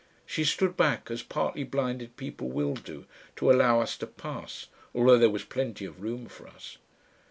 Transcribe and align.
She 0.25 0.43
stood 0.45 0.75
back, 0.75 1.11
as 1.11 1.21
partly 1.21 1.63
blinded 1.63 2.17
people 2.17 2.49
will 2.49 2.73
do, 2.73 3.05
to 3.35 3.51
allow 3.51 3.81
us 3.81 3.95
to 3.99 4.07
pass, 4.07 4.65
although 4.95 5.19
there 5.19 5.29
was 5.29 5.43
plenty 5.43 5.85
of 5.85 6.01
room 6.01 6.25
for 6.25 6.47
us. 6.47 6.79